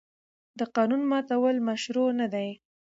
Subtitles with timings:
[0.59, 2.49] د قانون ماتول مشروع نه دي.